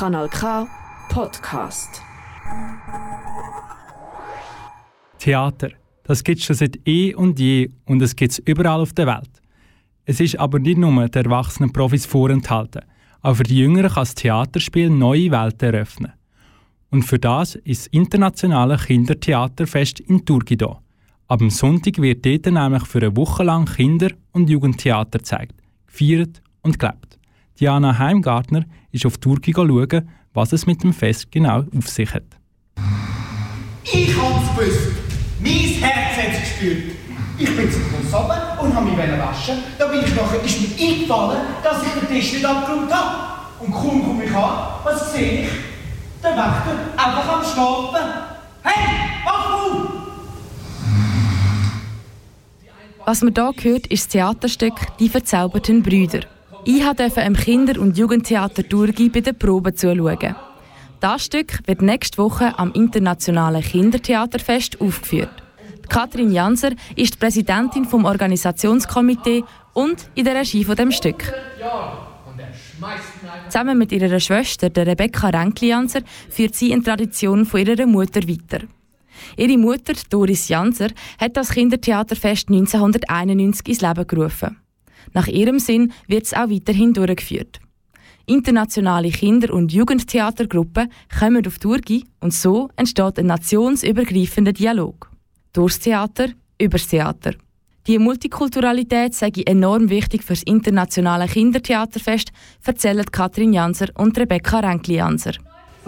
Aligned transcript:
Kanal 0.00 0.30
K 0.30 0.66
Podcast. 1.10 2.00
Theater, 5.18 5.68
das 6.04 6.24
gibt 6.24 6.38
es 6.38 6.46
schon 6.46 6.56
seit 6.56 6.78
eh 6.88 7.14
und 7.14 7.38
je 7.38 7.68
und 7.84 8.00
es 8.00 8.16
gibt 8.16 8.32
es 8.32 8.38
überall 8.38 8.80
auf 8.80 8.94
der 8.94 9.06
Welt. 9.06 9.28
Es 10.06 10.18
ist 10.20 10.38
aber 10.38 10.58
nicht 10.58 10.78
nur 10.78 11.06
den 11.06 11.24
erwachsenen 11.26 11.70
Profis 11.70 12.06
vorenthalten. 12.06 12.80
Auch 13.20 13.34
für 13.34 13.42
die 13.42 13.58
Jüngeren 13.58 13.90
kann 13.90 14.04
das 14.04 14.14
Theaterspiel 14.14 14.88
neue 14.88 15.30
Welten 15.32 15.74
eröffnen. 15.74 16.14
Und 16.88 17.02
für 17.02 17.18
das 17.18 17.56
ist 17.56 17.84
das 17.84 17.86
internationale 17.88 18.78
Kindertheaterfest 18.78 20.00
in 20.00 20.24
Turgi 20.24 20.56
da. 20.56 20.80
Ab 21.28 21.42
Sonntag 21.48 21.98
wird 21.98 22.24
dort 22.24 22.46
nämlich 22.46 22.86
für 22.86 23.02
eine 23.02 23.14
Woche 23.14 23.42
lang 23.42 23.66
Kinder- 23.66 24.12
und 24.32 24.48
Jugendtheater 24.48 25.18
gezeigt, 25.18 25.56
gefeiert 25.86 26.40
und 26.62 26.78
gelebt. 26.78 27.19
Diana 27.60 27.98
Heimgartner 27.98 28.64
ist 28.90 29.04
auf 29.04 29.18
Turki 29.18 29.52
schauen, 29.54 30.08
was 30.32 30.52
es 30.52 30.64
mit 30.64 30.82
dem 30.82 30.94
Fest 30.94 31.30
genau 31.30 31.64
auf 31.76 31.88
sich 31.88 32.10
hat. 32.14 32.22
Ich 33.84 34.16
hab's 34.16 34.56
gewusst. 34.56 34.92
Mein 35.40 35.52
Herz 35.52 36.16
hat 36.16 36.32
es 36.32 36.40
gespürt. 36.40 36.94
Ich 37.36 37.54
bin 37.54 37.70
zum 37.70 37.82
Schluss 37.82 38.14
runter 38.14 38.58
und 38.62 38.74
habe 38.74 38.86
mich 38.86 38.96
waschen. 38.96 39.56
Da 39.78 39.88
bin 39.88 40.00
ich 40.00 40.14
nachher, 40.14 40.42
ist 40.42 40.58
mir 40.58 40.88
eingefallen, 40.88 41.40
dass 41.62 41.82
ich 41.82 42.00
den 42.00 42.08
Tisch 42.08 42.32
nicht 42.32 42.44
abgeräumt 42.46 42.90
habe. 42.90 43.16
Und 43.60 43.72
kaum 43.72 44.04
komme 44.06 44.24
ich 44.24 44.34
an, 44.34 44.50
was 44.82 45.12
sehe 45.12 45.42
ich? 45.42 45.48
Der 46.22 46.30
Wächter 46.30 46.76
einfach 46.96 47.28
am 47.28 47.44
Schlafen. 47.44 48.08
Hey, 48.62 49.20
wach 49.24 49.50
auf! 49.52 49.90
Was 53.04 53.22
man 53.22 53.34
hier 53.34 53.52
hört, 53.72 53.86
ist 53.88 54.04
das 54.04 54.08
Theaterstück 54.08 54.74
«Die 54.98 55.10
verzauberten 55.10 55.82
Brüder». 55.82 56.20
Ich 56.64 56.84
durfte 56.84 57.20
im 57.22 57.34
Kinder- 57.34 57.80
und 57.80 57.96
Jugendtheater 57.96 58.62
Durgi 58.62 59.08
bei 59.08 59.20
den 59.20 59.38
Proben 59.38 59.74
zuschauen. 59.74 60.36
Das 61.00 61.24
Stück 61.24 61.66
wird 61.66 61.80
nächste 61.80 62.18
Woche 62.18 62.58
am 62.58 62.72
Internationalen 62.72 63.62
Kindertheaterfest 63.62 64.80
aufgeführt. 64.80 65.30
Katrin 65.88 66.30
Janser 66.30 66.72
ist 66.94 67.14
die 67.14 67.18
Präsidentin 67.18 67.86
vom 67.86 68.04
Organisationskomitee 68.04 69.42
und 69.72 70.10
in 70.14 70.24
der 70.24 70.36
Regie 70.36 70.64
von 70.64 70.76
dem 70.76 70.92
Stück. 70.92 71.32
Zusammen 73.48 73.78
mit 73.78 73.92
ihrer 73.92 74.20
Schwester, 74.20 74.68
der 74.68 74.86
Rebecca 74.86 75.28
Renkli-Janser, 75.28 76.00
führt 76.28 76.54
sie 76.54 76.72
eine 76.72 76.82
Tradition 76.82 77.46
von 77.46 77.60
ihrer 77.60 77.86
Mutter 77.86 78.20
weiter. 78.28 78.66
Ihre 79.36 79.58
Mutter, 79.58 79.94
Doris 80.10 80.48
Janser, 80.48 80.88
hat 81.18 81.36
das 81.36 81.50
Kindertheaterfest 81.50 82.48
1991 82.48 83.68
ins 83.68 83.80
Leben 83.80 84.06
gerufen. 84.06 84.56
Nach 85.12 85.26
ihrem 85.26 85.58
Sinn 85.58 85.92
wird 86.06 86.24
es 86.24 86.34
auch 86.34 86.50
weiterhin 86.50 86.92
durchgeführt. 86.92 87.60
Internationale 88.26 89.10
Kinder- 89.10 89.52
und 89.52 89.72
Jugendtheatergruppen 89.72 90.90
kommen 91.18 91.46
auf 91.46 91.58
Turgi 91.58 92.04
und 92.20 92.32
so 92.32 92.68
entsteht 92.76 93.18
ein 93.18 93.26
nationsübergreifender 93.26 94.52
Dialog. 94.52 95.10
Durchs 95.52 95.80
Theater, 95.80 96.28
übers 96.60 96.86
Theater. 96.86 97.32
Die 97.86 97.98
Multikulturalität 97.98 99.14
sei 99.14 99.32
enorm 99.46 99.88
wichtig 99.88 100.22
für 100.22 100.34
das 100.34 100.44
internationale 100.44 101.26
Kindertheaterfest, 101.26 102.30
erzählen 102.64 103.06
Katrin 103.06 103.52
Janser 103.52 103.88
und 103.96 104.16
Rebecca 104.16 104.60
Renkli-Janser. 104.60 105.32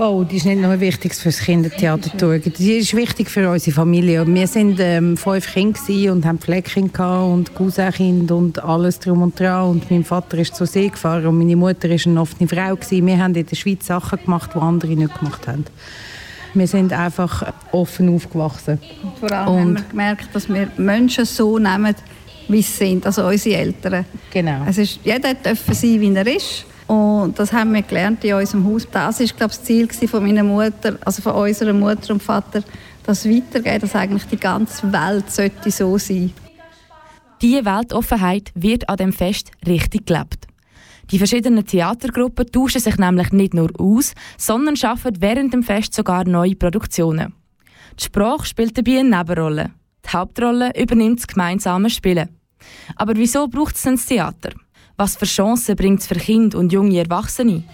Oh, 0.04 0.24
die 0.24 0.38
ist 0.38 0.46
nicht 0.46 0.60
nur 0.60 0.80
wichtig 0.80 1.14
für 1.14 1.28
das 1.28 1.38
Kindertheater. 1.38 2.40
Die 2.40 2.72
ist 2.72 2.92
wichtig 2.96 3.30
für 3.30 3.48
unsere 3.48 3.72
Familie. 3.72 4.26
Wir 4.26 4.48
sind 4.48 4.80
ähm, 4.80 5.16
fünf 5.16 5.52
Kinder 5.52 6.12
und 6.12 6.26
haben 6.26 6.40
Pflegekinder 6.40 7.24
und 7.24 7.54
Cousinkind 7.54 8.32
und 8.32 8.64
alles 8.64 8.98
drum 8.98 9.22
und 9.22 9.38
dran. 9.38 9.70
Und 9.70 9.90
mein 9.92 10.02
Vater 10.02 10.38
ist 10.38 10.56
zur 10.56 10.66
See 10.66 10.88
gefahren 10.88 11.28
und 11.28 11.38
meine 11.38 11.54
Mutter 11.54 11.88
war 11.88 11.96
eine 12.04 12.20
offene 12.20 12.48
Frau. 12.48 12.74
Gewesen. 12.74 13.06
Wir 13.06 13.16
haben 13.16 13.32
in 13.36 13.46
der 13.46 13.54
Schweiz 13.54 13.86
Sachen 13.86 14.18
gemacht, 14.24 14.50
die 14.52 14.58
andere 14.58 14.90
nicht 14.90 15.20
gemacht 15.20 15.46
haben. 15.46 15.66
Wir 16.54 16.66
sind 16.66 16.92
einfach 16.92 17.52
offen 17.70 18.12
aufgewachsen. 18.12 18.80
Und 19.04 19.18
vor 19.20 19.30
allem 19.30 19.48
und 19.48 19.60
haben 19.60 19.74
wir 19.74 19.84
gemerkt, 19.88 20.34
dass 20.34 20.48
wir 20.48 20.68
Menschen 20.78 21.26
so 21.26 21.60
nehmen, 21.60 21.94
wie 22.48 22.62
sie 22.62 22.72
sind, 22.72 23.06
also 23.06 23.24
unsere 23.24 23.56
Eltern. 23.56 24.04
Genau. 24.32 24.64
Es 24.68 24.78
ist, 24.78 24.98
jeder 25.04 25.34
darf 25.34 25.60
sein, 25.70 26.00
wie 26.00 26.12
er 26.12 26.26
ist. 26.26 26.66
Und 26.92 27.38
das 27.38 27.54
haben 27.54 27.72
wir 27.72 27.80
gelernt 27.80 28.22
in 28.22 28.34
unserem 28.34 28.66
Haus. 28.66 28.86
Das 28.90 29.18
ist, 29.18 29.34
glaube 29.34 29.50
ich, 29.50 29.58
das 29.58 29.64
Ziel 29.64 30.08
von 30.08 30.22
meiner 30.22 30.44
Mutter, 30.44 30.98
also 31.06 31.22
von 31.22 31.32
unserer 31.32 31.72
Mutter 31.72 32.12
und 32.12 32.22
Vater, 32.22 32.62
das 33.06 33.26
weitergehen, 33.26 33.80
dass 33.80 33.94
eigentlich 33.94 34.26
die 34.26 34.36
ganze 34.36 34.92
Welt 34.92 35.30
sollte 35.30 35.70
so 35.70 35.96
sein. 35.96 36.34
Diese 37.40 37.64
Weltoffenheit 37.64 38.52
wird 38.54 38.90
an 38.90 38.98
dem 38.98 39.14
Fest 39.14 39.52
richtig 39.66 40.04
gelebt. 40.04 40.46
Die 41.10 41.16
verschiedenen 41.16 41.64
Theatergruppen 41.64 42.52
tauschen 42.52 42.82
sich 42.82 42.98
nämlich 42.98 43.32
nicht 43.32 43.54
nur 43.54 43.70
aus, 43.78 44.12
sondern 44.36 44.76
schaffen 44.76 45.16
während 45.18 45.54
dem 45.54 45.62
Fest 45.62 45.94
sogar 45.94 46.28
neue 46.28 46.56
Produktionen. 46.56 47.32
Die 47.98 48.04
Sprache 48.04 48.44
spielt 48.44 48.76
dabei 48.76 49.00
eine 49.00 49.16
Nebenrolle. 49.16 49.70
Die 50.04 50.10
Hauptrolle 50.10 50.72
übernimmt 50.78 51.20
das 51.20 51.26
gemeinsame 51.26 51.88
Spielen. 51.88 52.28
Aber 52.96 53.16
wieso 53.16 53.48
braucht 53.48 53.76
es 53.76 53.82
das 53.82 54.04
Theater? 54.04 54.50
Was 55.02 55.16
für 55.16 55.24
Chancen 55.24 55.74
bringt 55.74 55.98
es 55.98 56.06
für 56.06 56.14
Kinder 56.14 56.56
und 56.58 56.72
junge 56.72 56.96
Erwachsene? 56.96 57.64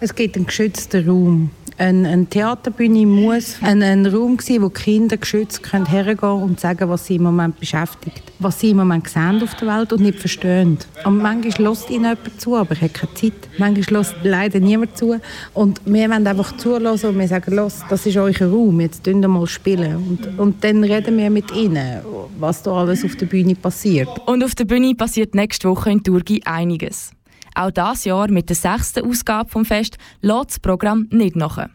Es 0.00 0.12
gibt 0.12 0.34
einen 0.34 0.46
geschützten 0.46 1.08
Raum. 1.08 1.50
Eine, 1.78 2.08
eine 2.08 2.26
Theaterbühne 2.26 3.06
muss 3.06 3.56
ein, 3.62 3.82
ein 3.82 4.06
Raum 4.06 4.38
sein, 4.40 4.62
wo 4.62 4.68
Kinder 4.68 5.16
geschützt 5.16 5.62
können 5.62 5.86
hergehen 5.86 6.42
und 6.42 6.60
sagen, 6.60 6.88
was 6.88 7.06
sie 7.06 7.16
im 7.16 7.24
Moment 7.24 7.58
beschäftigt, 7.58 8.22
was 8.38 8.60
sie 8.60 8.70
im 8.70 8.78
Moment 8.78 9.08
sehen 9.08 9.42
auf 9.42 9.54
der 9.56 9.68
Welt 9.68 9.92
und 9.92 10.02
nicht 10.02 10.18
verstehen. 10.18 10.78
Und 11.04 11.18
manchmal 11.18 11.68
lässt 11.68 11.90
ihnen 11.90 12.04
jemand 12.04 12.40
zu, 12.40 12.56
aber 12.56 12.74
er 12.74 12.82
hat 12.82 12.94
keine 12.94 13.14
Zeit. 13.14 13.48
Manchmal 13.58 14.00
lässt 14.00 14.14
leider 14.22 14.60
niemand 14.60 14.96
zu. 14.96 15.18
Und 15.54 15.80
wir 15.84 16.10
wollen 16.10 16.26
einfach 16.26 16.56
zulassen 16.56 17.10
und 17.10 17.18
wir 17.18 17.28
sagen, 17.28 17.54
los, 17.54 17.80
das 17.88 18.06
ist 18.06 18.16
euer 18.16 18.34
Raum, 18.42 18.80
jetzt 18.80 18.98
spielen 18.98 19.20
wir 19.20 19.28
mal 19.28 19.46
spielen. 19.46 19.96
Und, 19.96 20.38
und 20.38 20.64
dann 20.64 20.84
reden 20.84 21.16
wir 21.16 21.30
mit 21.30 21.50
ihnen, 21.54 22.00
was 22.38 22.62
da 22.62 22.72
alles 22.72 23.04
auf 23.04 23.16
der 23.16 23.26
Bühne 23.26 23.54
passiert. 23.54 24.08
Und 24.26 24.44
auf 24.44 24.54
der 24.54 24.64
Bühne 24.64 24.94
passiert 24.94 25.34
nächste 25.34 25.68
Woche 25.68 25.90
in 25.90 26.02
Turgi 26.02 26.42
einiges. 26.44 27.12
Auch 27.54 27.70
dieses 27.70 28.04
Jahr 28.04 28.30
mit 28.30 28.48
der 28.48 28.56
sechsten 28.56 29.04
Ausgabe 29.04 29.50
vom 29.50 29.64
Fest 29.64 29.98
lässt 30.20 30.50
das 30.50 30.60
Programm 30.60 31.06
nicht 31.10 31.36
nach. 31.36 31.68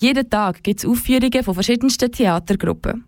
Jeden 0.00 0.30
Tag 0.30 0.62
gibt 0.62 0.80
es 0.80 0.86
Aufführungen 0.86 1.42
von 1.42 1.54
verschiedensten 1.54 2.12
Theatergruppen. 2.12 3.04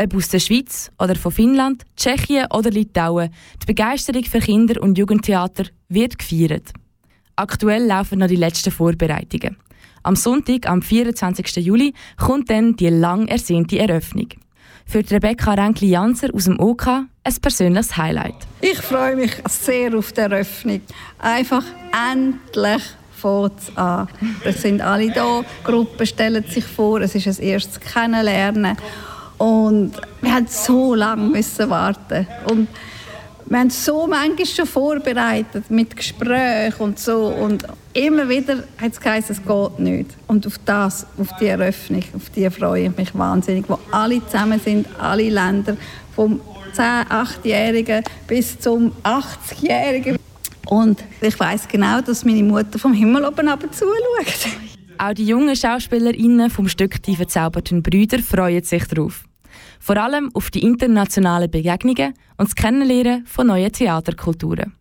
Ob 0.00 0.14
aus 0.14 0.28
der 0.28 0.38
Schweiz 0.38 0.90
oder 0.98 1.16
von 1.16 1.32
Finnland, 1.32 1.84
Tschechien 1.96 2.46
oder 2.52 2.70
Litauen, 2.70 3.30
die 3.62 3.66
Begeisterung 3.66 4.24
für 4.24 4.40
Kinder- 4.40 4.80
und 4.82 4.98
Jugendtheater 4.98 5.64
wird 5.88 6.18
gefeiert. 6.18 6.72
Aktuell 7.34 7.84
laufen 7.84 8.18
noch 8.18 8.28
die 8.28 8.36
letzten 8.36 8.70
Vorbereitungen. 8.70 9.56
Am 10.02 10.16
Sonntag, 10.16 10.68
am 10.68 10.82
24. 10.82 11.64
Juli, 11.64 11.94
kommt 12.16 12.50
dann 12.50 12.76
die 12.76 12.88
lang 12.88 13.26
ersehnte 13.26 13.78
Eröffnung. 13.78 14.28
Für 14.90 15.00
Rebecca 15.10 15.52
Renkli-Janser 15.52 16.28
aus 16.32 16.44
dem 16.44 16.58
OK 16.58 16.86
ein 16.88 17.34
persönliches 17.42 17.94
Highlight. 17.98 18.36
Ich 18.62 18.78
freue 18.78 19.16
mich 19.16 19.32
sehr 19.46 19.94
auf 19.94 20.12
die 20.12 20.20
Eröffnung. 20.20 20.80
Einfach 21.18 21.62
endlich 22.10 22.82
fängt 23.12 23.76
an. 23.76 24.08
Es 24.44 24.62
sind 24.62 24.80
alle 24.80 25.10
da, 25.10 25.44
Gruppen 25.62 26.06
stellen 26.06 26.42
sich 26.44 26.64
vor, 26.64 27.02
es 27.02 27.14
ist 27.14 27.26
ein 27.26 27.44
erstes 27.44 27.78
Kennenlernen. 27.80 28.78
Und 29.36 29.92
wir 30.22 30.30
mussten 30.30 30.46
so 30.48 30.94
lange 30.94 31.32
müssen 31.32 31.68
warten. 31.68 32.26
Und 32.46 32.68
wir 33.50 33.58
haben 33.58 33.70
so 33.70 34.06
manchmal 34.06 34.46
schon 34.46 34.66
vorbereitet 34.66 35.70
mit 35.70 35.96
Gesprächen 35.96 36.80
und 36.80 36.98
so 36.98 37.26
und 37.28 37.64
immer 37.94 38.28
wieder 38.28 38.64
hat 38.80 38.92
es 38.92 39.00
geheißen, 39.00 39.36
es 39.36 39.42
geht 39.42 39.78
nicht. 39.78 40.10
Und 40.26 40.46
auf 40.46 40.58
das, 40.64 41.06
auf 41.18 41.28
die 41.40 41.46
Eröffnung, 41.46 42.02
auf 42.14 42.30
die 42.30 42.48
freue 42.50 42.86
ich 42.86 42.96
mich 42.96 43.14
wahnsinnig, 43.16 43.64
wo 43.68 43.78
alle 43.90 44.24
zusammen 44.26 44.60
sind, 44.60 44.86
alle 44.98 45.28
Länder, 45.30 45.76
vom 46.14 46.40
10-, 46.74 47.08
8-Jährigen 47.08 48.04
bis 48.26 48.58
zum 48.58 48.92
80-Jährigen. 49.02 50.18
Und 50.66 51.02
ich 51.20 51.38
weiß 51.38 51.68
genau, 51.68 52.00
dass 52.02 52.24
meine 52.24 52.42
Mutter 52.42 52.78
vom 52.78 52.92
Himmel 52.92 53.24
oben 53.24 53.48
aber 53.48 53.70
zuschaut. 53.72 54.48
Auch 54.98 55.14
die 55.14 55.24
jungen 55.24 55.56
Schauspielerinnen 55.56 56.50
vom 56.50 56.68
Stück 56.68 57.02
«Die 57.02 57.16
verzauberten 57.16 57.82
Brüder» 57.82 58.18
freuen 58.18 58.62
sich 58.64 58.84
darauf. 58.84 59.27
Vor 59.80 59.96
allem 59.96 60.30
auf 60.34 60.50
die 60.50 60.62
internationalen 60.62 61.50
Begegnungen 61.50 62.14
und 62.36 62.48
das 62.48 62.54
Kennenlernen 62.54 63.26
von 63.26 63.46
neuen 63.46 63.72
Theaterkulturen. 63.72 64.74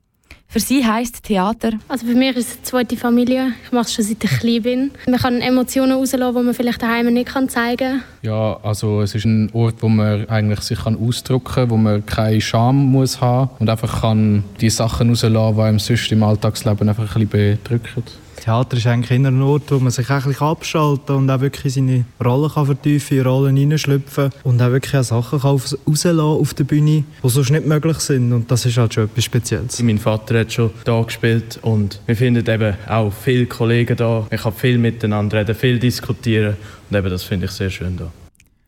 Für 0.49 0.61
sie 0.61 0.85
heisst 0.85 1.23
Theater. 1.23 1.71
Also 1.89 2.05
für 2.05 2.15
mich 2.15 2.37
ist 2.37 2.47
es 2.47 2.53
eine 2.55 2.63
zweite 2.63 2.95
Familie. 2.95 3.51
Ich 3.65 3.73
mache 3.73 3.83
es 3.83 3.93
schon 3.93 4.05
seit 4.05 4.23
ich 4.23 4.39
klein 4.39 4.61
bin. 4.61 4.91
Man 5.05 5.19
kann 5.19 5.41
Emotionen 5.41 5.91
rauslassen, 5.91 6.35
die 6.37 6.43
man 6.43 6.53
vielleicht 6.53 6.81
daheim 6.81 7.13
nicht 7.13 7.29
zeigen 7.49 7.77
kann. 7.77 8.03
Ja, 8.21 8.57
also 8.63 9.01
es 9.01 9.13
ist 9.13 9.25
ein 9.25 9.51
Ort, 9.51 9.75
wo 9.81 9.89
man 9.89 10.27
eigentlich 10.29 10.61
sich 10.61 10.79
kann 10.79 10.97
ausdrücken 10.97 11.53
kann, 11.53 11.69
wo 11.69 11.75
man 11.75 12.05
keine 12.05 12.39
Scham 12.39 12.77
muss 12.77 13.19
haben 13.19 13.49
und 13.59 13.69
einfach 13.69 14.01
kann 14.01 14.45
die 14.61 14.69
Sachen 14.69 15.09
rauslassen, 15.09 15.55
die 15.55 15.61
einem 15.61 15.79
sonst 15.79 16.11
im 16.13 16.23
Alltagsleben 16.23 16.87
einfach 16.87 17.13
ein 17.17 17.27
bisschen 17.27 17.59
bedrücken. 17.63 18.03
Theater 18.37 18.77
ist 18.77 18.87
eigentlich 18.87 19.11
immer 19.11 19.29
ein 19.29 19.41
Ort, 19.41 19.71
wo 19.71 19.79
man 19.79 19.91
sich 19.91 20.09
ein 20.09 20.21
bisschen 20.21 20.47
abschalten 20.47 21.15
und 21.15 21.29
auch 21.29 21.41
wirklich 21.41 21.73
seine 21.73 22.05
Rollen 22.23 22.51
kann 22.51 22.65
vertiefen, 22.65 23.17
in 23.17 23.23
Rollen 23.25 23.57
hineinschlüpfen 23.57 24.29
und 24.43 24.61
auch 24.61 24.71
wirklich 24.71 25.01
Sachen 25.03 25.39
kann 25.39 25.51
rauslassen 25.51 26.19
auf 26.19 26.53
der 26.53 26.63
Bühne, 26.63 27.03
die 27.23 27.29
sonst 27.29 27.49
nicht 27.49 27.65
möglich 27.65 27.97
sind. 27.97 28.31
Und 28.31 28.49
das 28.49 28.65
ist 28.65 28.77
halt 28.77 28.93
schon 28.93 29.05
etwas 29.05 29.23
Spezielles. 29.23 29.81
Mein 29.81 29.97
Vater 29.97 30.39
hat 30.39 30.53
schon 30.53 30.71
da 30.85 31.01
gespielt 31.01 31.59
und 31.61 31.99
wir 32.05 32.15
finden 32.15 32.47
eben 32.47 32.75
auch 32.87 33.11
viele 33.11 33.47
Kollegen 33.47 33.97
da. 33.97 34.27
Ich 34.31 34.41
kann 34.41 34.53
viel 34.53 34.77
miteinander 34.77 35.39
reden, 35.39 35.55
viel 35.55 35.79
diskutieren 35.79 36.55
und 36.89 36.97
eben 36.97 37.09
das 37.09 37.23
finde 37.23 37.47
ich 37.47 37.51
sehr 37.51 37.69
schön 37.69 37.97
da. 37.97 38.11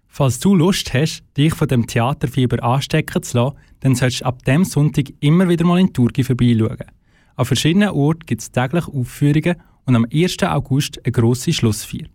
Falls 0.08 0.40
du 0.40 0.56
Lust 0.56 0.94
hast, 0.94 1.24
dich 1.38 1.54
von 1.54 1.68
dem 1.68 1.88
Theaterfieber 1.88 2.62
anstecken 2.62 3.24
zu 3.24 3.38
lassen, 3.38 3.56
dann 3.80 3.96
solltest 3.96 4.22
du 4.22 4.26
ab 4.26 4.44
dem 4.44 4.66
Sonntag 4.66 5.06
immer 5.22 5.48
wieder 5.48 5.66
mal 5.66 5.80
in 5.80 5.94
Turgi 5.94 6.24
vorbeischauen. 6.24 6.99
An 7.40 7.46
verschiedenen 7.46 7.90
Orten 7.92 8.26
gibt 8.26 8.42
es 8.42 8.52
täglich 8.52 8.86
Aufführungen 8.90 9.56
und 9.86 9.96
am 9.96 10.06
1. 10.12 10.44
August 10.44 11.00
eine 11.06 11.14
grosse 11.14 11.54
Schlussfeier. 11.54 12.08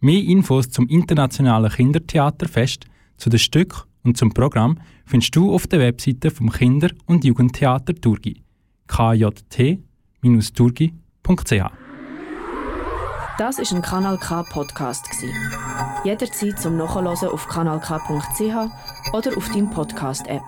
Mehr 0.00 0.20
Infos 0.20 0.68
zum 0.68 0.88
Internationalen 0.88 1.70
Kindertheaterfest, 1.70 2.86
zu 3.16 3.30
den 3.30 3.38
Stücken 3.38 3.82
und 4.02 4.16
zum 4.16 4.34
Programm 4.34 4.80
findest 5.06 5.36
du 5.36 5.54
auf 5.54 5.68
der 5.68 5.78
Webseite 5.78 6.32
vom 6.32 6.50
Kinder- 6.50 6.90
und 7.06 7.24
Jugendtheater 7.24 7.94
Turgi 7.94 8.42
kjt-turgi.ch. 8.88 9.84
Das 13.38 13.58
ist 13.60 13.72
ein 13.72 13.82
Kanal 13.82 14.18
K 14.18 14.42
Podcast 14.42 15.06
Jederzeit 16.02 16.58
zum 16.58 16.76
Nachhören 16.76 17.06
auf 17.06 17.46
kanalk.ch 17.46 19.12
oder 19.12 19.36
auf 19.36 19.48
deinem 19.50 19.70
Podcast 19.70 20.26
App. 20.26 20.42